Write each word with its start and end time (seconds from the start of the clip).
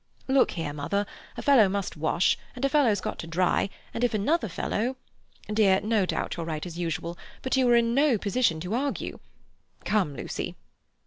"Look 0.27 0.53
here, 0.53 0.73
mother, 0.73 1.05
a 1.37 1.43
fellow 1.43 1.69
must 1.69 1.95
wash, 1.95 2.35
and 2.55 2.65
a 2.65 2.69
fellow's 2.69 3.01
got 3.01 3.19
to 3.19 3.27
dry, 3.27 3.69
and 3.93 4.03
if 4.03 4.15
another 4.15 4.49
fellow—" 4.49 4.95
"Dear, 5.47 5.79
no 5.81 6.07
doubt 6.07 6.35
you're 6.37 6.45
right 6.47 6.65
as 6.65 6.75
usual, 6.79 7.19
but 7.43 7.55
you 7.55 7.69
are 7.69 7.75
in 7.75 7.93
no 7.93 8.17
position 8.17 8.59
to 8.61 8.73
argue. 8.73 9.19
Come, 9.85 10.15
Lucy." 10.17 10.55